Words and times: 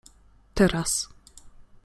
Teraz. 0.57 0.93